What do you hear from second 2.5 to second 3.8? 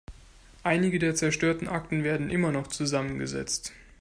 noch zusammengesetzt.